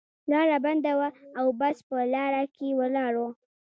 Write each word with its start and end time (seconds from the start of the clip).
لاره 0.31 0.57
بنده 0.65 0.91
وه 0.99 1.07
او 1.39 1.45
بس 1.59 1.77
په 1.87 1.97
لار 2.13 2.33
کې 2.55 2.67
ولاړ 2.79 3.13
و. 3.17 3.23